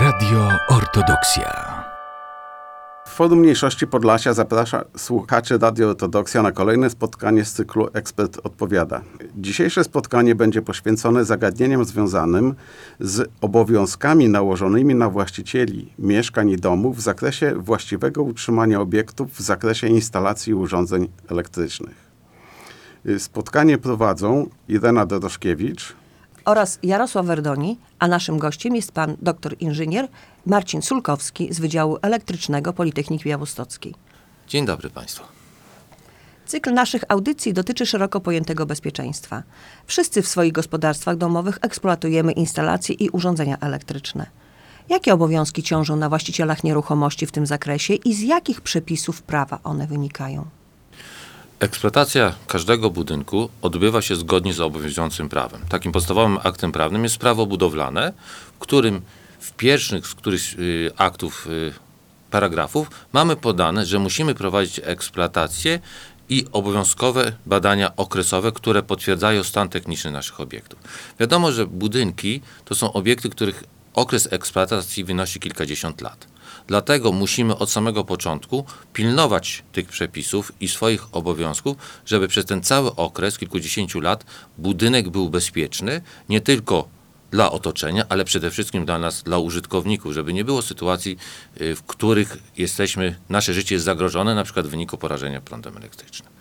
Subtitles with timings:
[0.00, 1.84] Radio Ortodoksja.
[3.08, 9.00] Forum Mniejszości Podlasia zaprasza słuchaczy Radio Ortodoksja na kolejne spotkanie z cyklu Ekspert Odpowiada.
[9.36, 12.54] Dzisiejsze spotkanie będzie poświęcone zagadnieniom związanym
[13.00, 19.86] z obowiązkami nałożonymi na właścicieli mieszkań i domów w zakresie właściwego utrzymania obiektów w zakresie
[19.86, 22.08] instalacji urządzeń elektrycznych.
[23.18, 25.94] Spotkanie prowadzą Irena Doroszkiewicz,
[26.48, 30.08] oraz Jarosław Werdoni, a naszym gościem jest pan doktor inżynier
[30.46, 33.94] Marcin Sulkowski z Wydziału Elektrycznego Politechniki Białostockiej.
[34.46, 35.24] Dzień dobry Państwu.
[36.46, 39.42] Cykl naszych audycji dotyczy szeroko pojętego bezpieczeństwa.
[39.86, 44.26] Wszyscy w swoich gospodarstwach domowych eksploatujemy instalacje i urządzenia elektryczne.
[44.88, 49.86] Jakie obowiązki ciążą na właścicielach nieruchomości w tym zakresie i z jakich przepisów prawa one
[49.86, 50.44] wynikają?
[51.60, 55.60] Eksploatacja każdego budynku odbywa się zgodnie z obowiązującym prawem.
[55.68, 58.12] Takim podstawowym aktem prawnym jest prawo budowlane,
[58.56, 59.02] w którym
[59.40, 61.72] w pierwszych z których y, aktów, y,
[62.30, 65.80] paragrafów mamy podane, że musimy prowadzić eksploatację
[66.28, 70.78] i obowiązkowe badania okresowe, które potwierdzają stan techniczny naszych obiektów.
[71.20, 76.37] Wiadomo, że budynki to są obiekty, których okres eksploatacji wynosi kilkadziesiąt lat.
[76.68, 82.94] Dlatego musimy od samego początku pilnować tych przepisów i swoich obowiązków, żeby przez ten cały
[82.94, 84.24] okres, kilkudziesięciu lat,
[84.58, 86.88] budynek był bezpieczny, nie tylko
[87.30, 91.18] dla otoczenia, ale przede wszystkim dla nas, dla użytkowników, żeby nie było sytuacji,
[91.60, 96.32] y, w których jesteśmy, nasze życie jest zagrożone, na przykład w wyniku porażenia prądem elektrycznym.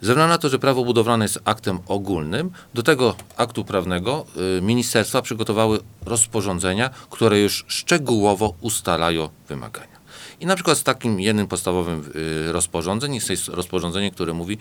[0.00, 4.26] Ze względu na to, że prawo budowlane jest aktem ogólnym, do tego aktu prawnego
[4.58, 9.94] y, ministerstwa przygotowały rozporządzenia, które już szczegółowo ustalają wymagania.
[10.40, 14.58] I na przykład z takim jednym podstawowym y, rozporządzeniem jest rozporządzenie, które mówi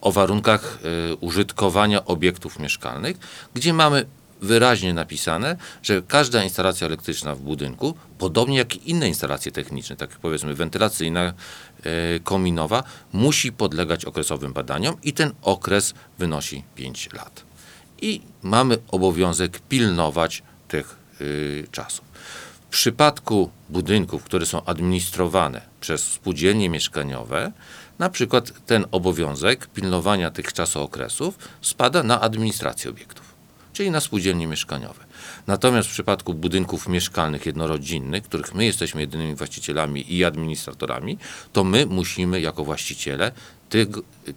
[0.00, 0.78] o warunkach
[1.20, 3.16] użytkowania obiektów mieszkalnych,
[3.54, 4.06] gdzie mamy
[4.42, 10.10] wyraźnie napisane, że każda instalacja elektryczna w budynku, podobnie jak i inne instalacje techniczne, tak
[10.10, 11.32] jak powiedzmy wentylacyjna, e,
[12.24, 17.42] kominowa, musi podlegać okresowym badaniom i ten okres wynosi 5 lat.
[18.02, 22.04] I mamy obowiązek pilnować tych y, czasów.
[22.66, 27.52] W przypadku budynków, które są administrowane przez spółdzielnie mieszkaniowe,
[27.98, 33.21] na przykład ten obowiązek pilnowania tych czasookresów spada na administrację obiektów
[33.72, 35.04] czyli na spółdzielnie mieszkaniowe.
[35.46, 41.18] Natomiast w przypadku budynków mieszkalnych jednorodzinnych, których my jesteśmy jedynymi właścicielami i administratorami,
[41.52, 43.32] to my musimy jako właściciele
[43.68, 43.88] tych,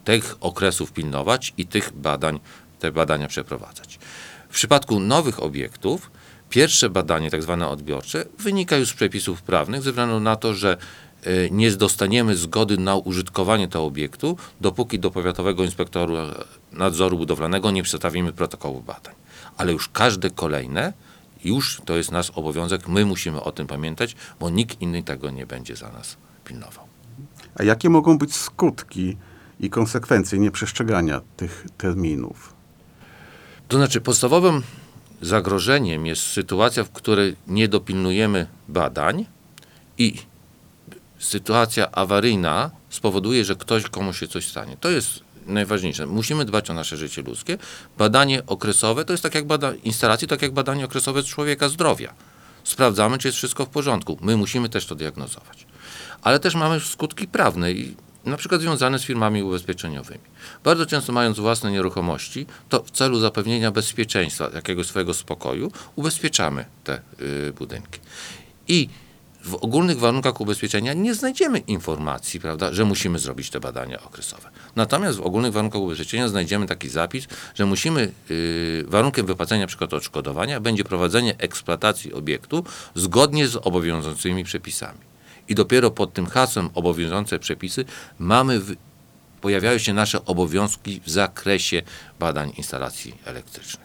[0.03, 2.39] tych okresów pilnować i tych badań,
[2.79, 3.99] te badania przeprowadzać.
[4.49, 6.11] W przypadku nowych obiektów,
[6.49, 10.77] pierwsze badanie, tak zwane odbiorcze, wynika już z przepisów prawnych, ze względu na to, że
[11.23, 16.25] e, nie dostaniemy zgody na użytkowanie tego obiektu, dopóki do powiatowego inspektora
[16.71, 19.24] nadzoru budowlanego nie przedstawimy protokołu badań
[19.57, 20.93] ale już każde kolejne,
[21.43, 25.45] już to jest nasz obowiązek, my musimy o tym pamiętać, bo nikt inny tego nie
[25.45, 26.85] będzie za nas pilnował.
[27.55, 29.17] A jakie mogą być skutki
[29.59, 32.53] i konsekwencje nieprzestrzegania tych terminów?
[33.67, 34.63] To znaczy, podstawowym
[35.21, 39.25] zagrożeniem jest sytuacja, w której nie dopilnujemy badań
[39.97, 40.15] i
[41.19, 44.77] sytuacja awaryjna spowoduje, że ktoś komuś się coś stanie.
[44.77, 46.05] To jest najważniejsze.
[46.05, 47.57] Musimy dbać o nasze życie ludzkie.
[47.97, 52.13] Badanie okresowe to jest tak jak bada, instalacji, tak jak badanie okresowe człowieka zdrowia.
[52.63, 54.17] Sprawdzamy, czy jest wszystko w porządku.
[54.21, 55.67] My musimy też to diagnozować.
[56.21, 57.95] Ale też mamy skutki prawne i
[58.25, 60.23] na przykład związane z firmami ubezpieczeniowymi.
[60.63, 67.01] Bardzo często mając własne nieruchomości, to w celu zapewnienia bezpieczeństwa, jakiegoś swojego spokoju, ubezpieczamy te
[67.21, 67.99] y, budynki.
[68.67, 68.89] I
[69.45, 74.49] w ogólnych warunkach ubezpieczenia nie znajdziemy informacji, prawda, że musimy zrobić te badania okresowe.
[74.75, 79.87] Natomiast w ogólnych warunkach ubezpieczenia znajdziemy taki zapis, że musimy, yy, warunkiem wypłacenia np.
[79.91, 82.63] odszkodowania będzie prowadzenie eksploatacji obiektu
[82.95, 84.99] zgodnie z obowiązującymi przepisami.
[85.47, 87.85] I dopiero pod tym hasłem obowiązujące przepisy
[88.19, 88.75] mamy w,
[89.41, 91.81] pojawiają się nasze obowiązki w zakresie
[92.19, 93.84] badań instalacji elektrycznych.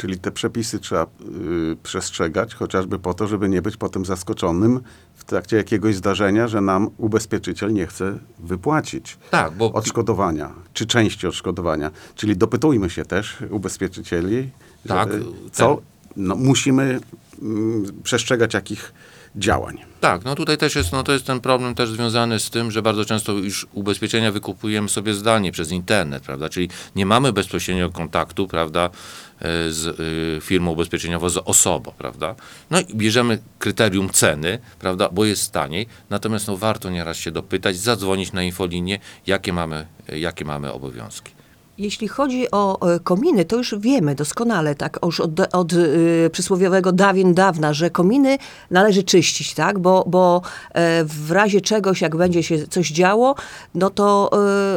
[0.00, 4.80] Czyli te przepisy trzeba y, przestrzegać, chociażby po to, żeby nie być potem zaskoczonym
[5.14, 9.72] w trakcie jakiegoś zdarzenia, że nam ubezpieczyciel nie chce wypłacić tak, bo...
[9.72, 11.90] odszkodowania, czy części odszkodowania.
[12.14, 14.50] Czyli dopytujmy się też ubezpieczycieli,
[14.88, 15.08] tak,
[15.52, 15.84] co tak.
[16.16, 17.00] no, musimy
[17.42, 18.92] mm, przestrzegać jakich
[19.36, 19.78] działań.
[20.00, 22.82] Tak, no tutaj też jest, no to jest ten problem też związany z tym, że
[22.82, 28.48] bardzo często już ubezpieczenia wykupujemy sobie zdalnie przez internet, prawda, czyli nie mamy bezpośredniego kontaktu,
[28.48, 28.90] prawda,
[29.38, 30.00] e, z
[30.40, 32.34] y, firmą ubezpieczeniową, z osobą, prawda.
[32.70, 37.76] No i bierzemy kryterium ceny, prawda, bo jest taniej, natomiast no warto nieraz się dopytać,
[37.76, 41.39] zadzwonić na infolinię, jakie mamy, jakie mamy obowiązki.
[41.78, 46.92] Jeśli chodzi o e, kominy, to już wiemy doskonale, tak, już od, od y, przysłowiowego
[46.92, 48.38] dawien dawna, że kominy
[48.70, 53.34] należy czyścić, tak, bo, bo e, w razie czegoś, jak będzie się coś działo,
[53.74, 54.30] no to,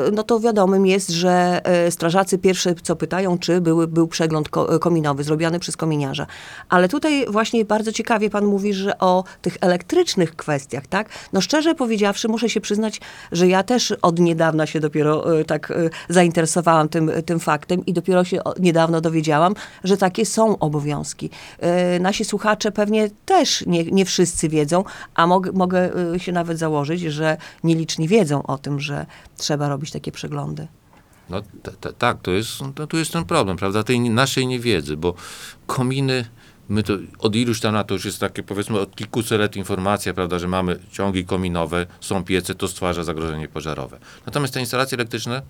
[0.08, 4.80] e, no to wiadomym jest, że strażacy pierwsze co pytają, czy były, był przegląd ko,
[4.80, 6.28] kominowy zrobiony przez kominiarza.
[6.70, 11.76] Ale tutaj właśnie bardzo ciekawie pan mówi, że o tych elektrycznych kwestiach, tak, no szczerze
[11.76, 13.02] powiedziawszy, muszę się przyznać,
[13.32, 15.74] że ja też od niedawna się dopiero tak
[16.10, 19.54] zainteresowałam tym, tym faktem i dopiero się niedawno dowiedziałam,
[19.84, 21.30] że takie są obowiązki.
[21.60, 24.84] E, Nasi słuchacze pewnie też nie, nie wszyscy wiedzą,
[25.16, 29.06] a mog, mogę e, się nawet założyć, że nieliczni wiedzą o tym, że
[29.38, 30.68] trzeba robić takie przeglądy.
[31.30, 34.98] No t- t- tak, to jest, no, tu jest ten problem, prawda, tej naszej niewiedzy,
[34.98, 35.14] bo
[35.68, 36.26] kominy,
[36.70, 40.14] my to od iluś tam lat, to już jest takie powiedzmy od kilkuset lat informacja,
[40.14, 44.00] prawda, że mamy ciągi kominowe, są piece, to stwarza zagrożenie pożarowe.
[44.26, 45.42] Natomiast te instalacje elektryczne,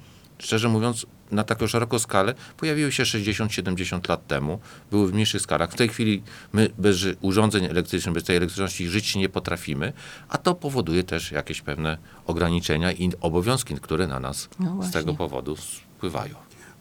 [0.43, 4.59] szczerze mówiąc, na taką szeroką skalę pojawiły się 60-70 lat temu,
[4.91, 5.71] były w mniejszych skalach.
[5.71, 6.23] W tej chwili
[6.53, 9.93] my bez urządzeń elektrycznych, bez tej elektryczności żyć nie potrafimy,
[10.29, 15.13] a to powoduje też jakieś pewne ograniczenia i obowiązki, które na nas No z tego
[15.13, 15.55] powodu
[15.97, 16.35] spływają.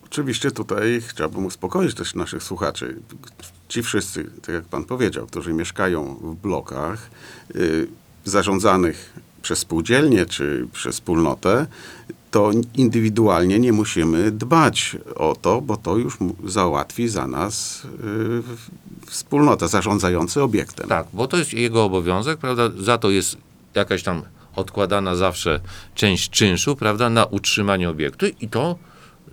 [0.04, 2.96] Oczywiście tutaj chciałbym uspokoić też naszych słuchaczy.
[3.68, 7.10] Ci wszyscy, tak jak pan powiedział, którzy mieszkają w blokach
[7.56, 7.88] y,
[8.24, 9.12] zarządzanych
[9.42, 11.66] przez spółdzielnie czy przez wspólnotę,
[12.32, 19.68] to indywidualnie nie musimy dbać o to, bo to już załatwi za nas y, wspólnota,
[19.68, 20.88] zarządzający obiektem.
[20.88, 22.62] Tak, bo to jest jego obowiązek, prawda?
[22.78, 23.36] Za to jest
[23.74, 24.22] jakaś tam
[24.56, 25.60] odkładana zawsze
[25.94, 28.76] część czynszu, prawda, na utrzymanie obiektu i to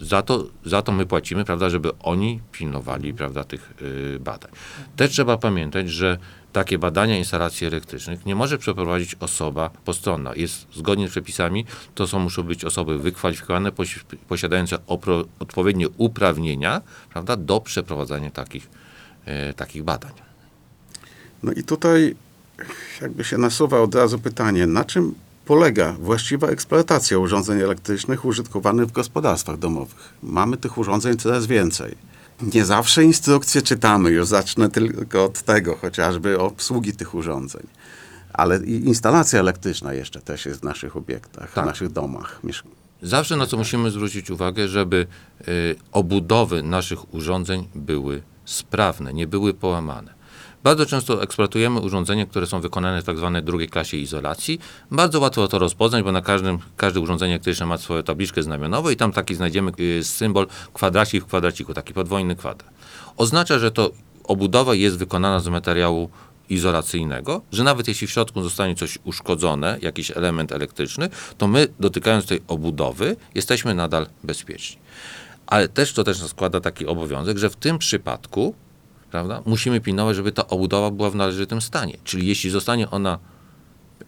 [0.01, 4.51] za to, za to my płacimy, prawda, żeby oni pilnowali, prawda, tych y, badań.
[4.95, 6.17] Też trzeba pamiętać, że
[6.53, 10.35] takie badania instalacji elektrycznych nie może przeprowadzić osoba postronna.
[10.35, 11.65] Jest zgodnie z przepisami,
[11.95, 18.69] to są, muszą być osoby wykwalifikowane, posi- posiadające opro, odpowiednie uprawnienia, prawda, do przeprowadzania takich,
[19.49, 20.11] y, takich badań.
[21.43, 22.15] No i tutaj
[23.01, 25.15] jakby się nasuwa od razu pytanie, na czym
[25.45, 30.13] polega właściwa eksploatacja urządzeń elektrycznych użytkowanych w gospodarstwach domowych?
[30.23, 32.08] Mamy tych urządzeń coraz więcej.
[32.41, 37.67] Nie zawsze instrukcje czytamy, już zacznę tylko od tego, chociażby obsługi tych urządzeń.
[38.33, 41.65] Ale instalacja elektryczna jeszcze też jest w naszych obiektach, Tak.
[41.65, 42.41] w naszych domach.
[43.01, 45.07] Zawsze na co musimy zwrócić uwagę, żeby
[45.47, 50.18] y, obudowy naszych urządzeń były sprawne, nie były połamane.
[50.63, 54.59] Bardzo często eksploatujemy urządzenia, które są wykonane w tak zwanej drugiej klasie izolacji.
[54.91, 58.95] Bardzo łatwo to rozpoznać, bo na każdym, każde urządzenie elektryczne ma swoją tabliczkę znamionową i
[58.95, 62.73] tam taki znajdziemy y, symbol kwadracik w kwadraciku, taki podwójny kwadrat.
[63.17, 63.91] Oznacza, że to
[64.23, 66.09] obudowa jest wykonana z materiału
[66.49, 72.25] izolacyjnego, że nawet jeśli w środku zostanie coś uszkodzone, jakiś element elektryczny, to my dotykając
[72.25, 74.77] tej obudowy jesteśmy nadal bezpieczni.
[75.47, 78.55] Ale też to też składa taki obowiązek, że w tym przypadku
[79.11, 81.97] prawda, musimy pilnować, żeby ta obudowa była w należytym stanie.
[82.03, 83.19] Czyli jeśli zostanie ona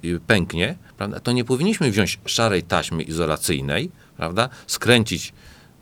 [0.06, 5.34] y, pęknie, prawda, to nie powinniśmy wziąć szarej taśmy izolacyjnej, prawda, skręcić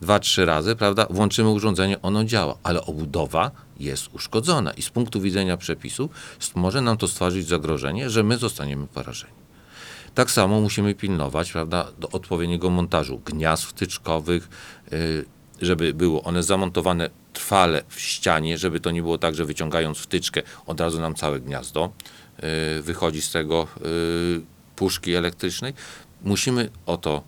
[0.01, 5.21] dwa, trzy razy, prawda, włączymy urządzenie, ono działa, ale obudowa jest uszkodzona i z punktu
[5.21, 6.09] widzenia przepisu
[6.55, 9.39] może nam to stworzyć zagrożenie, że my zostaniemy porażeni.
[10.15, 14.49] Tak samo musimy pilnować, prawda, do odpowiedniego montażu gniazd wtyczkowych,
[14.93, 15.25] y,
[15.61, 20.41] żeby były one zamontowane trwale w ścianie, żeby to nie było tak, że wyciągając wtyczkę
[20.65, 21.91] od razu nam całe gniazdo
[22.77, 23.67] y, wychodzi z tego
[24.37, 24.41] y,
[24.75, 25.73] puszki elektrycznej.
[26.23, 27.23] Musimy o to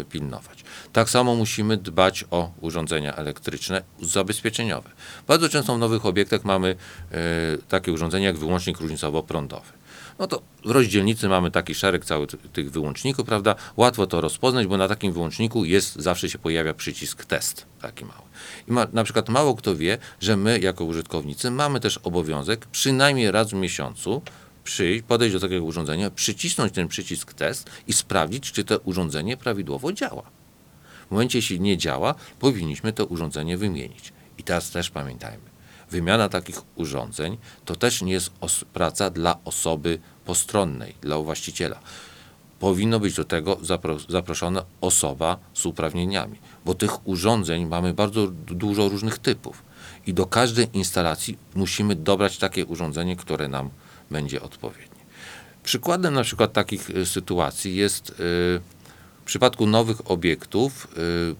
[0.00, 0.64] y, pilnować.
[0.92, 4.90] Tak samo musimy dbać o urządzenia elektryczne zabezpieczeniowe.
[5.26, 6.76] Bardzo często w nowych obiektach mamy
[7.68, 9.72] takie urządzenia jak wyłącznik różnicowo-prądowy
[10.18, 13.54] no to w rozdzielnicy mamy taki szereg cały ty- tych wyłączników, prawda?
[13.76, 18.22] Łatwo to rozpoznać, bo na takim wyłączniku jest, zawsze się pojawia przycisk test, taki mały.
[18.68, 23.30] I ma, na przykład mało kto wie, że my jako użytkownicy mamy też obowiązek przynajmniej
[23.30, 24.22] raz w miesiącu
[24.64, 29.92] przyjść, podejść do takiego urządzenia, przycisnąć ten przycisk test i sprawdzić, czy to urządzenie prawidłowo
[29.92, 30.22] działa.
[31.08, 34.12] W momencie, jeśli nie działa, powinniśmy to urządzenie wymienić.
[34.38, 35.44] I teraz też pamiętajmy,
[35.94, 38.30] wymiana takich urządzeń to też nie jest
[38.72, 41.78] praca dla osoby postronnej, dla właściciela.
[42.58, 48.26] Powinno być do tego zapro- zaproszona osoba z uprawnieniami, bo tych urządzeń mamy bardzo
[48.62, 49.62] dużo różnych typów.
[50.06, 53.70] I do każdej instalacji musimy dobrać takie urządzenie, które nam
[54.10, 55.02] będzie odpowiednie.
[55.62, 58.14] Przykładem na przykład takich y, sytuacji jest y,
[59.24, 60.88] w przypadku nowych obiektów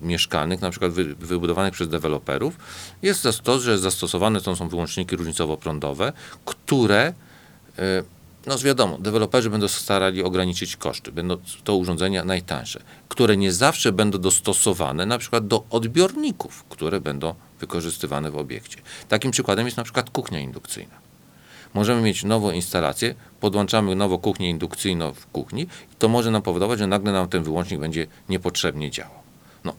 [0.03, 2.57] y, mieszkalnych, na przykład wy, wybudowanych przez deweloperów,
[3.03, 6.13] jest to, to, że zastosowane są, są wyłączniki różnicowo-prądowe,
[6.45, 7.15] które
[7.79, 8.05] y,
[8.47, 11.13] no wiadomo, deweloperzy będą starali ograniczyć koszty.
[11.13, 17.35] Będą to urządzenia najtańsze, które nie zawsze będą dostosowane na przykład do odbiorników, które będą
[17.61, 18.79] wykorzystywane w obiekcie.
[19.09, 21.04] Takim przykładem jest na przykład kuchnia indukcyjna.
[21.75, 26.79] Możemy mieć nową instalację, podłączamy nową kuchnię indukcyjną w kuchni i to może nam powodować,
[26.79, 29.19] że nagle nam ten wyłącznik będzie niepotrzebnie działał.
[29.65, 29.75] No,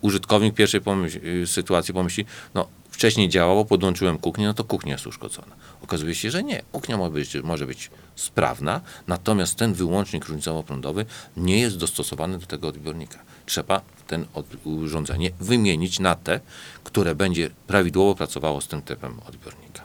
[0.00, 2.24] użytkownik pierwszej pomyśl, y, sytuacji pomyśli,
[2.54, 5.54] no wcześniej działało, podłączyłem kuchnię, no to kuchnia jest uszkodzona.
[5.82, 6.62] Okazuje się, że nie.
[6.72, 11.04] Kuchnia może być, może być sprawna, natomiast ten wyłącznik różnicowo-prądowy
[11.36, 13.18] nie jest dostosowany do tego odbiornika.
[13.46, 14.26] Trzeba ten
[14.64, 16.40] urządzenie wymienić na te,
[16.84, 19.82] które będzie prawidłowo pracowało z tym typem odbiornika.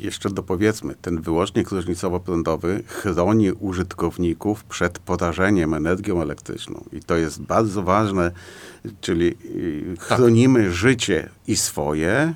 [0.00, 6.84] Jeszcze dopowiedzmy, ten wyłącznik różnicowo-prądowy chroni użytkowników przed porażeniem energią elektryczną.
[6.92, 8.30] I to jest bardzo ważne,
[9.00, 12.34] czyli y, chronimy życie i swoje,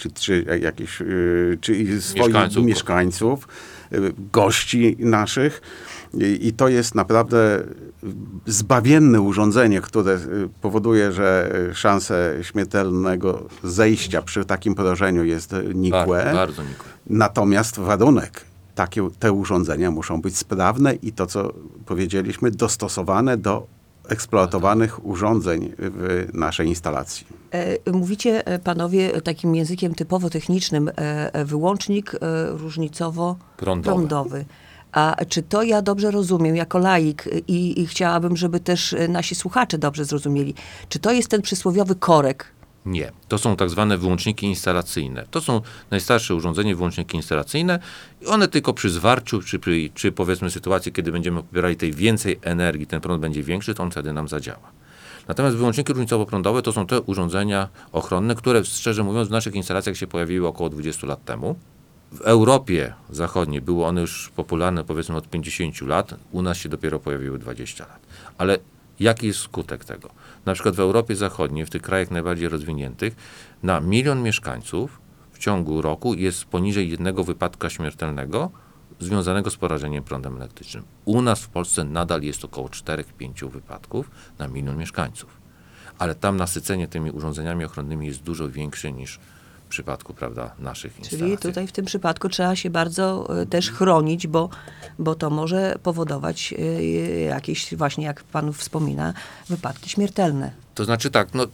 [0.00, 2.64] czy, czy jakieś, y, czy swoich Mieszkańców.
[2.64, 3.48] mieszkańców,
[3.92, 5.62] y, gości naszych.
[6.40, 7.62] I, to jest naprawdę
[8.46, 16.24] zbawienne urządzenie, które y, powoduje, że szanse śmiertelnego zejścia przy takim porażeniu jest nikłe.
[16.24, 16.88] Bardzo, bardzo nikłe.
[17.06, 21.52] Natomiast warunek, takie, te urządzenia muszą być sprawne i to, co
[21.86, 23.66] powiedzieliśmy, dostosowane do
[24.08, 27.26] eksploatowanych urządzeń w naszej instalacji.
[27.52, 30.92] E, Mówicie e, panowie takim językiem typowo technicznym, e,
[31.34, 32.18] e, wyłącznik e,
[32.56, 34.44] różnicowo-prądowy.
[34.92, 39.34] A czy to ja dobrze rozumiem jako laik i, i chciałabym, żeby też e, nasi
[39.34, 40.54] słuchacze dobrze zrozumieli,
[40.88, 42.46] czy to jest ten przysłowiowy korek?
[42.86, 43.12] Nie.
[43.28, 45.26] To są tak zwane wyłączniki instalacyjne.
[45.30, 47.78] To są najstarsze urządzenia, wyłączniki instalacyjne
[48.22, 52.38] i one tylko przy zwarciu, czy, przy, czy powiedzmy sytuacji, kiedy będziemy pobierali tej więcej
[52.42, 54.72] energii, ten prąd będzie większy, to on wtedy nam zadziała.
[55.30, 60.06] Natomiast wyłączniki różnicowo-prądowe to są te urządzenia ochronne, które szczerze mówiąc w naszych instalacjach się
[60.06, 61.56] pojawiły około 20 lat temu.
[62.12, 66.98] W Europie Zachodniej były one już popularne powiedzmy od 50 lat, u nas się dopiero
[66.98, 68.00] pojawiły 20 lat.
[68.38, 68.58] Ale
[69.00, 70.10] jaki jest skutek tego?
[70.46, 73.16] Na przykład w Europie Zachodniej, w tych krajach najbardziej rozwiniętych,
[73.62, 75.00] na milion mieszkańców
[75.32, 78.50] w ciągu roku jest poniżej jednego wypadka śmiertelnego
[79.00, 80.84] związanego z porażeniem prądem elektrycznym.
[81.04, 85.30] U nas w Polsce nadal jest około 4-5 wypadków na milion mieszkańców.
[85.98, 89.20] Ale tam nasycenie tymi urządzeniami ochronnymi jest dużo większe niż
[89.66, 91.18] w przypadku prawda, naszych instalacji.
[91.18, 94.48] Czyli tutaj w tym przypadku trzeba się bardzo e, też chronić, bo,
[94.98, 96.82] bo to może powodować e,
[97.20, 99.14] jakieś właśnie, jak pan wspomina,
[99.48, 100.52] wypadki śmiertelne.
[100.74, 101.46] To znaczy tak, no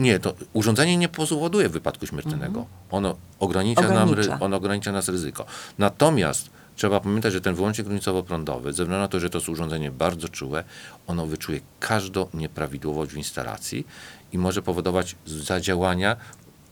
[0.00, 2.66] nie, to urządzenie nie powoduje wypadku śmiertelnego.
[2.90, 4.36] Ono ogranicza, Nam, Ogranicza.
[4.36, 5.46] ry- ono ogranicza nas ryzyko.
[5.78, 9.90] Natomiast trzeba pamiętać, że ten wyłącznik różnicowo-prądowy, ze względu na to, że to jest urządzenie
[9.90, 10.64] bardzo czułe,
[11.06, 13.86] ono wyczuje każdą nieprawidłowość w instalacji
[14.32, 16.16] i może powodować zadziałania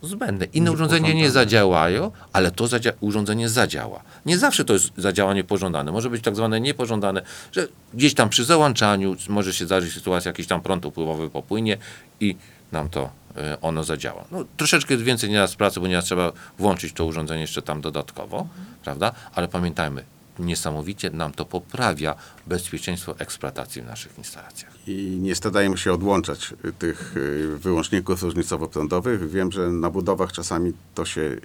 [0.03, 0.47] zbędne.
[0.53, 4.03] Inne urządzenia nie zadziałają, ale to zadzia- urządzenie zadziała.
[4.27, 5.93] Nie zawsze to jest zadziałanie pożądane.
[5.93, 10.47] Może być tak zwane niepożądane, że gdzieś tam przy załączaniu może się zdarzyć sytuacja, jakiś
[10.47, 11.79] tam prąd upływowy popłynie
[12.21, 12.37] i
[12.75, 14.25] nam to e, ono zadziała.
[14.31, 18.47] No, troszeczkę więcej nieraz pracy, bo nieraz trzeba włączyć to urządzenie jeszcze tam dodatkowo,
[18.85, 19.13] prawda?
[19.35, 20.05] Ale pamiętajmy,
[20.39, 22.15] niesamowicie nam to poprawia
[22.47, 24.73] bezpieczeństwo eksploatacji w naszych instalacjach.
[24.87, 29.29] I nie starajmy się odłączać y, tych y, wyłączników różnicowo-prądowych.
[29.29, 31.41] Wiem, że na budowach czasami to się y,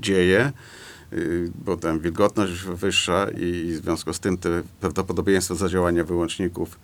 [0.00, 0.52] dzieje,
[1.12, 6.78] y, bo tam wilgotność wyższa i w związku z tym te prawdopodobieństwo zadziałania wyłączników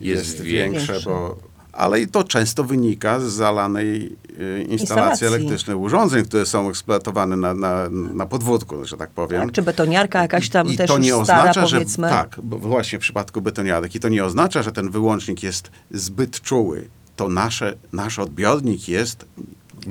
[0.00, 0.92] Jest jest, większe.
[0.92, 1.36] większe, bo
[1.78, 5.26] ale i to często wynika z zalanej y, instalacji, Instalacji.
[5.26, 9.42] elektrycznej urządzeń, które są eksploatowane na, na, na podwórku, że tak powiem.
[9.42, 9.52] Tak?
[9.52, 12.08] Czy betoniarka jakaś tam I też to nie stara, oznacza, że powiedzmy.
[12.08, 16.40] tak, bo właśnie w przypadku betoniarek i to nie oznacza, że ten wyłącznik jest zbyt
[16.40, 16.88] czuły.
[17.16, 19.26] To nasze, nasz odbiornik jest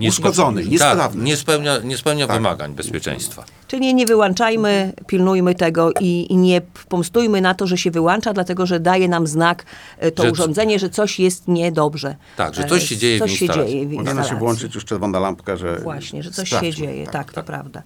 [0.10, 1.24] uszkodzony, Tak, niesprawny.
[1.24, 2.36] nie spełnia, nie spełnia Tak.
[2.38, 3.44] wymagań bezpieczeństwa.
[3.68, 8.66] Czyli nie wyłączajmy, pilnujmy tego i, i nie pomstujmy na to, że się wyłącza, dlatego
[8.66, 9.66] że daje nam znak
[10.00, 12.16] e, to Że urządzenie, że coś jest niedobrze.
[12.38, 13.74] Tak, że E, coś się dzieje w coś się instalacji.
[13.74, 17.08] dzieje w Powinna się włączyć już czerwona lampka, że Właśnie, że coś sprawdźmy, się dzieje,
[17.08, 17.82] tak, to prawda.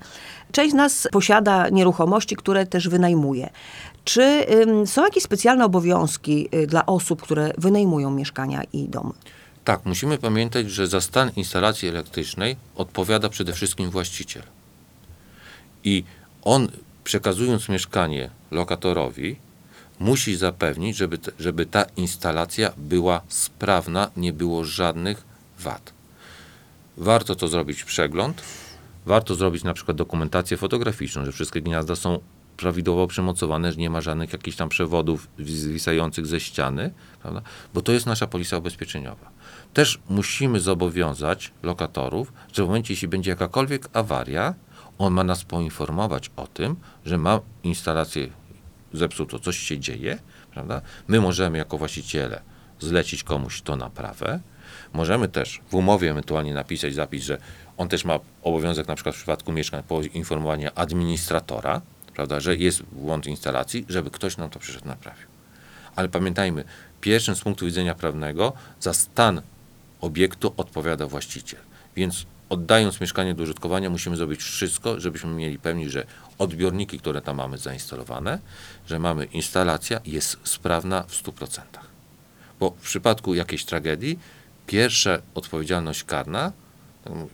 [0.51, 3.50] Część z nas posiada nieruchomości, które też wynajmuje.
[4.03, 9.12] Czy ym, są jakieś specjalne obowiązki y, dla osób, które wynajmują mieszkania i domy?
[9.63, 14.44] Tak, musimy pamiętać, że za stan instalacji elektrycznej odpowiada przede wszystkim właściciel.
[15.84, 16.03] I
[16.41, 16.68] on,
[17.03, 19.36] przekazując mieszkanie lokatorowi,
[20.00, 25.24] musi zapewnić, żeby, żeby ta instalacja była sprawna, nie było żadnych
[25.60, 25.94] wad.
[26.98, 28.41] Warto to zrobić przegląd,
[29.06, 32.20] warto zrobić na przykład dokumentację fotograficzną, że wszystkie gniazda są
[32.58, 37.41] prawidłowo przymocowane, że nie ma żadnych jakichś tam przewodów zwisających ze ściany, prawda?
[37.74, 39.31] bo to jest nasza polisa ubezpieczeniowa.
[39.74, 44.53] Też musimy zobowiązać lokatorów, że w momencie, jeśli będzie jakakolwiek awaria,
[44.98, 48.27] on ma nas poinformować o tym, że ma instalację
[48.93, 50.20] zepsuto, coś się dzieje,
[50.51, 50.81] prawda?
[51.08, 52.41] My możemy jako właściciele
[52.79, 54.39] zlecić komuś to naprawę.
[54.93, 57.38] Możemy też w umowie ewentualnie napisać zapis, że
[57.77, 61.81] on też ma obowiązek na przykład w przypadku mieszkań poinformowania administratora,
[62.13, 65.25] prawda, że jest błąd instalacji, żeby ktoś nam to przyszedł naprawił.
[65.96, 66.63] Ale pamiętajmy,
[67.01, 69.41] pierwszym z punktu widzenia prawnego za stan
[70.01, 71.60] obiektu odpowiada właściciel.
[71.96, 76.06] Więc oddając mieszkanie do użytkowania, musimy zrobić wszystko, żebyśmy mieli pewność, że
[76.38, 78.39] odbiorniki, które tam mamy zainstalowane,
[78.88, 81.62] że mamy instalacja jest sprawna w 100%.
[82.60, 84.20] Bo w przypadku jakiejś tragedii,
[84.68, 86.51] pierwsza odpowiedzialność karna,
[87.06, 87.27] no,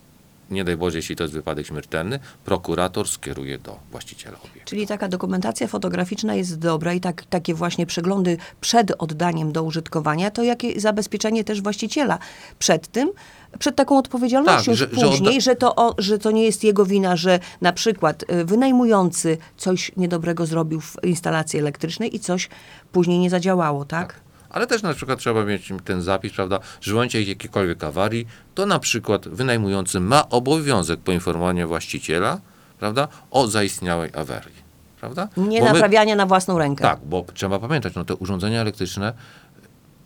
[0.52, 4.62] nie daj Boże, jeśli to jest wypadek śmiertelny, prokurator skieruje do właściciela obiektu.
[4.66, 10.32] Czyli taka dokumentacja fotograficzna jest dobra i tak, takie właśnie przeglądy przed oddaniem do użytkowania,
[10.32, 12.20] to jakie zabezpieczenie też właściciela
[12.60, 13.12] przed tym,
[13.60, 16.64] przed taką odpowiedzialnością Tak, że- że później, odda- że, to, o, że to nie jest
[16.64, 22.50] jego wina, że na przykład y, wynajmujący coś niedobrego zrobił w instalacji elektrycznej i coś
[22.92, 24.20] później nie zadziałało, tak?
[24.50, 28.66] Ale też na przykład trzeba mieć ten zapis, prawda, że w momencie jakiejkolwiek awarii, to
[28.66, 32.40] na przykład wynajmujący ma obowiązek poinformowania właściciela,
[32.80, 34.56] prawda, o zaistniałej awarii,
[35.00, 35.28] prawda?
[35.38, 36.82] Nie Bo my- naprawiania na własną rękę.
[36.82, 39.14] Tak, bo trzeba pamiętać, no te urządzenia elektryczne,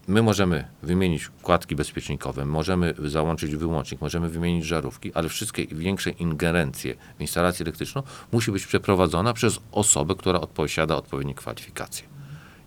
[0.07, 6.95] my możemy wymienić wkładki bezpiecznikowe, możemy załączyć wyłącznik, możemy wymienić żarówki, ale wszystkie większe ingerencje
[7.17, 12.05] w instalację elektryczną musi być przeprowadzona przez osobę, która posiada odpowiednie kwalifikacje.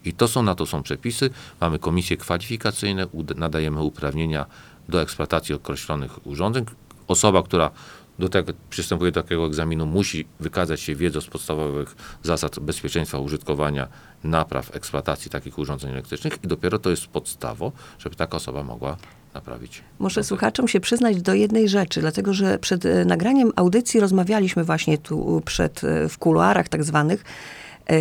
[0.05, 1.31] I to są, na to są przepisy.
[1.61, 3.07] Mamy komisje kwalifikacyjne,
[3.37, 4.47] nadajemy uprawnienia
[4.89, 6.65] do eksploatacji określonych urządzeń.
[7.09, 7.71] Osoba, która
[8.19, 13.89] do tego, przystępuje do takiego egzaminu, musi wykazać się wiedzą z podstawowych zasad bezpieczeństwa użytkowania,
[14.25, 18.97] napraw, eksploatacji takich urządzeń elektrycznych i dopiero to jest podstawą, żeby taka osoba mogła
[19.35, 19.83] naprawić.
[19.99, 24.99] Muszę słuchaczom się przyznać do jednej rzeczy, dlatego że przed e, nagraniem audycji rozmawialiśmy właśnie
[24.99, 27.25] tu przed, e, w kuluarach tak zwanych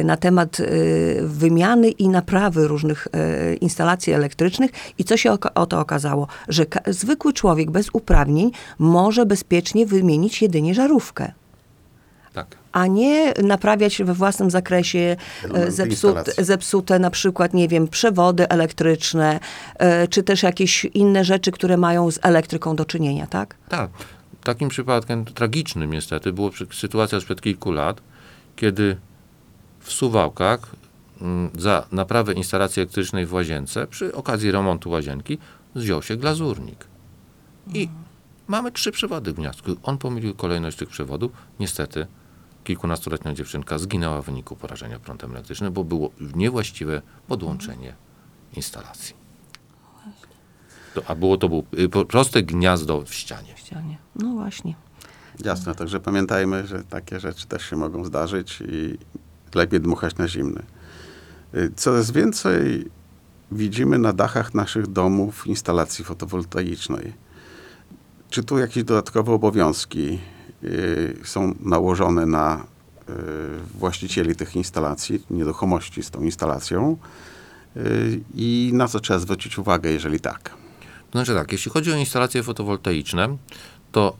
[0.03, 0.65] na temat e,
[1.21, 7.33] wymiany i naprawy różnych e, instalacji elektrycznych i co się oka- oto okazało, że zwykły
[7.33, 11.31] człowiek bez uprawnień może bezpiecznie wymienić jedynie żarówkę.
[12.33, 12.47] Tak.
[12.71, 15.15] a nie naprawiać we własnym zakresie
[15.53, 19.39] e, zepsute, zepsute na przykład, nie wiem, przewody elektryczne,
[19.77, 23.55] e, czy też jakieś inne rzeczy, które mają z elektryką do czynienia, tak?
[23.69, 23.89] Tak.
[24.43, 28.01] Takim przypadkiem tragicznym niestety była sytuacja sprzed kilku lat,
[28.55, 28.97] kiedy
[29.83, 30.75] w Suwałkach
[31.21, 35.37] mm, za naprawę instalacji elektrycznej w łazience przy okazji remontu łazienki
[35.75, 36.87] wziął się glazurnik.
[37.73, 37.89] I
[38.47, 39.71] mamy trzy przewody w gniazdku.
[39.83, 41.31] On pomylił kolejność tych przewodów.
[41.59, 42.07] Niestety
[42.63, 47.95] kilkunastoletnia dziewczynka zginęła w wyniku porażenia prądem elektrycznym, bo było niewłaściwe podłączenie
[48.55, 49.23] instalacji.
[50.93, 51.63] To, a było to było
[52.01, 53.55] y, proste gniazdo w ścianie.
[53.55, 53.97] W ścianie.
[54.15, 54.75] No właśnie.
[55.45, 58.97] Jasne, także pamiętajmy, że takie rzeczy też się mogą zdarzyć i
[59.55, 60.63] lepiej dmuchać na zimny.
[61.55, 62.85] Y, Coraz więcej
[63.51, 67.13] widzimy na dachach naszych domów instalacji fotowoltaicznej.
[68.29, 70.19] Czy tu jakieś dodatkowe obowiązki
[70.63, 72.65] y, są nałożone na
[73.09, 73.13] y,
[73.77, 76.97] właścicieli tych instalacji, nieruchomości z tą instalacją?
[78.35, 80.49] I na co trzeba zwrócić uwagę, jeżeli tak?
[81.11, 83.37] To znaczy tak, jeśli chodzi o instalacje fotowoltaiczne,
[83.91, 84.17] to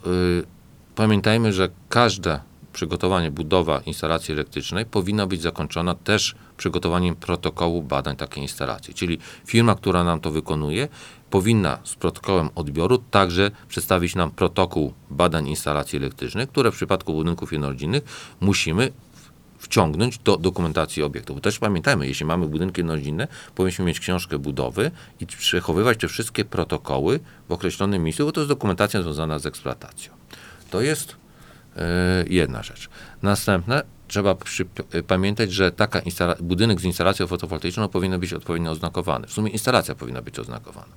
[0.96, 2.40] pamiętajmy, że każde
[2.74, 8.94] przygotowanie, budowa instalacji elektrycznej powinna być zakończona też przygotowaniem protokołu badań takiej instalacji.
[8.94, 10.88] Czyli firma, która nam to wykonuje,
[11.30, 17.52] powinna z protokołem odbioru także przedstawić nam protokół badań instalacji elektrycznych, które w przypadku budynków
[17.52, 18.04] jednorodzinnych
[18.42, 18.92] musimy
[19.64, 21.36] wciągnąć do dokumentacji obiektu.
[21.36, 26.46] Bo też pamiętajmy, jeśli mamy budynki jednorodzinne, powinniśmy mieć książkę budowy i przechowywać te wszystkie
[26.46, 30.14] protokoły w określonym miejscu, bo to jest dokumentacja związana z eksploatacją.
[30.70, 31.23] To jest
[32.28, 32.90] jedna rzecz.
[33.22, 38.72] Następne, trzeba przy, e, pamiętać, że taka instala- budynek z instalacją fotowoltaiczną powinien być odpowiednio
[38.72, 39.28] oznakowany.
[39.28, 40.94] W sumie instalacja powinna być oznakowana.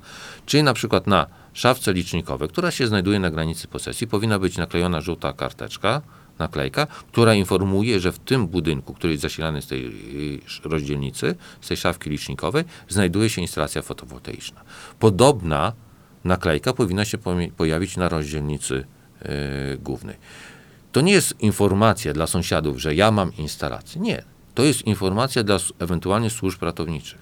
[0.47, 5.01] Czyli na przykład na szafce licznikowej, która się znajduje na granicy posesji, powinna być naklejona
[5.01, 6.03] żółta karteczka,
[6.39, 9.87] naklejka, która informuje, że w tym budynku, który jest zasilany z tej
[10.47, 14.61] sz- rozdzielnicy, z tej szafki licznikowej, znajduje się instalacja fotowoltaiczna.
[14.99, 15.73] Podobna
[16.25, 17.19] naklejka powinna się
[17.57, 18.85] pojawić na rozdzielnicy
[19.23, 20.17] y, głównej.
[20.97, 24.01] To nie jest informacja dla sąsiadów, że ja mam instalację.
[24.01, 24.23] Nie.
[24.55, 27.19] To jest informacja dla ewentualnie służb ratowniczych.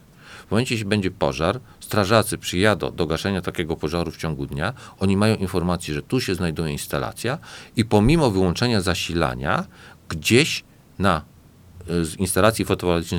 [0.48, 4.72] W momencie, jeśli będzie pożar, strażacy przyjadą do gaszenia takiego pożaru w ciągu dnia.
[4.98, 7.38] Oni mają informację, że tu się znajduje instalacja
[7.76, 9.66] i pomimo wyłączenia zasilania,
[10.08, 10.64] gdzieś
[10.98, 11.22] na
[11.90, 12.66] y, z instalacji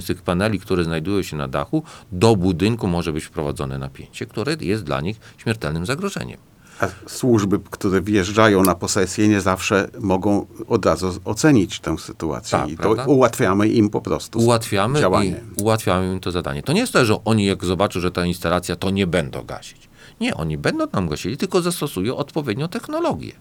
[0.08, 4.84] tych paneli, które znajdują się na dachu, do budynku może być wprowadzone napięcie, które jest
[4.84, 6.55] dla nich śmiertelnym zagrożeniem.
[6.80, 12.60] A służby, które wjeżdżają na posesję, nie zawsze mogą od razu ocenić tę sytuację.
[12.60, 13.06] Tak, I to prawda?
[13.06, 15.42] ułatwiamy im po prostu ułatwiamy, działanie.
[15.58, 16.64] i, ułatwiamy im to zadanie.
[16.64, 19.90] To nie jest tak, że oni jak zobaczą, że ta instalacja, to nie będą gasić.
[20.22, 23.32] Nie, oni będą tam gasili, tylko zastosują odpowiednią technologię,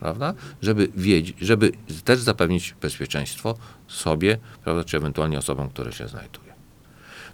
[0.00, 0.34] prawda?
[0.62, 1.72] Żeby wiedzieć, żeby
[2.04, 3.54] też zapewnić bezpieczeństwo
[3.88, 6.51] sobie, prawda, czy ewentualnie osobom, które się znajdują.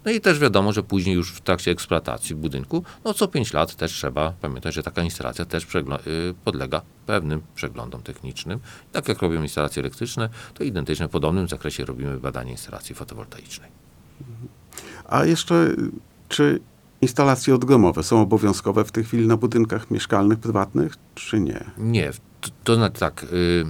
[0.04, 3.74] No i też wiadomo, że później już w trakcie eksploatacji budynku, no co 5 lat
[3.74, 5.68] też trzeba pamiętać, że taka instalacja też y,
[6.44, 8.60] podlega pewnym przeglądom technicznym.
[8.92, 13.70] Tak jak robią instalacje elektryczne, to identycznie w podobnym zakresie robimy badanie instalacji fotowoltaicznej.
[15.08, 15.76] A jeszcze,
[16.28, 16.60] czy
[17.00, 21.64] instalacje odgromowe są obowiązkowe w tej chwili na budynkach mieszkalnych, prywatnych, czy nie?
[21.78, 23.26] Nie, to, to znaczy tak.
[23.32, 23.64] Y,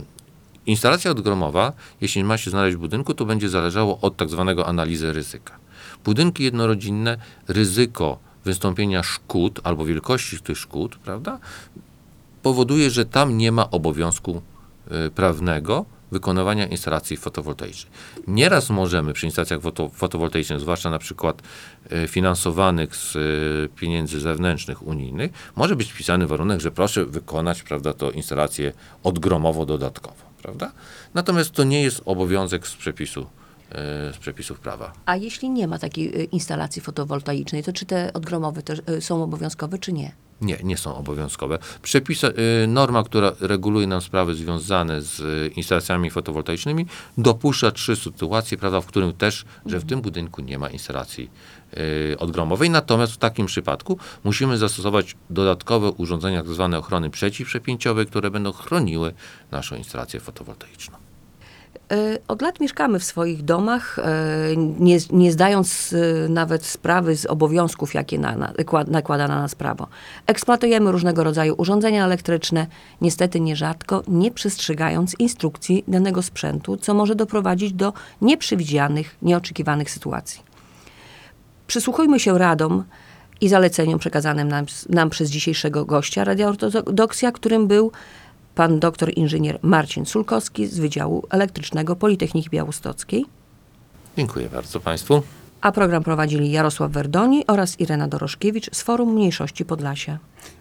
[0.66, 5.12] instalacja odgromowa, jeśli ma się znaleźć w budynku, to będzie zależało od tak zwanego analizy
[5.12, 5.58] ryzyka.
[6.04, 7.16] Budynki jednorodzinne,
[7.48, 11.38] ryzyko wystąpienia szkód albo wielkości tych szkód, prawda,
[12.42, 14.42] powoduje, że tam nie ma obowiązku
[15.06, 17.92] y, prawnego wykonywania instalacji fotowoltaicznej.
[18.26, 21.42] Nieraz możemy przy instalacjach foto, fotowoltaicznych, zwłaszcza na przykład
[21.92, 27.92] y, finansowanych z y, pieniędzy zewnętrznych, unijnych, może być wpisany warunek, że proszę wykonać, prawda,
[27.92, 30.72] to instalację odgromowo dodatkowo, prawda?
[31.14, 33.26] Natomiast to nie jest obowiązek z przepisu,
[34.12, 34.92] z przepisów prawa.
[35.07, 39.22] A jeśli nie ma takiej y, instalacji fotowoltaicznej, to czy te odgromowe też y, są
[39.22, 40.12] obowiązkowe, czy nie?
[40.40, 41.59] Nie, nie są obowiązkowe.
[41.83, 42.22] Przepis,
[42.68, 45.22] norma, która reguluje nam sprawy związane z
[45.57, 46.87] instalacjami fotowoltaicznymi,
[47.18, 51.31] dopuszcza trzy sytuacje, prawda, w którym też, że w tym budynku nie ma instalacji
[52.18, 52.70] odgromowej.
[52.70, 59.14] Natomiast w takim przypadku musimy zastosować dodatkowe urządzenia tak zwane ochrony przeciwprzepięciowej, które będą chroniły
[59.50, 61.08] naszą instalację fotowoltaiczną.
[61.92, 67.27] Y, Od lat mieszkamy w swoich domach, y, nie, nie zdając y, nawet sprawy z
[67.27, 69.87] obowiązków, jakie na, na, nakła- nakłada na nas prawo.
[70.27, 72.66] Eksploatujemy różnego rodzaju urządzenia elektryczne,
[73.01, 80.42] niestety nierzadko nie przestrzegając instrukcji danego sprzętu, co może doprowadzić do nieprzewidzianych, nieoczekiwanych sytuacji.
[81.66, 82.85] Przysłuchujmy się radom
[83.40, 87.92] i zaleceniom przekazanym nam, nam przez dzisiejszego gościa Radia Ortodoksja, którym był
[88.59, 93.25] pan doktor inżynier Marcin Sulkowski z Wydziału Elektrycznego Politechniki Białostockiej,
[94.16, 95.23] Dziękuję bardzo Państwu.
[95.61, 100.18] a program prowadzili Jarosław Werdoni oraz Irena Doroszkiewicz z Forum Mniejszości Podlasia.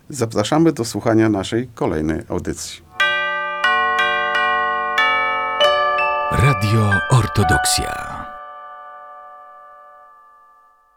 [0.10, 2.82] Zapraszamy do słuchania naszej kolejnej audycji.
[6.32, 8.17] Radio Ortodoksja.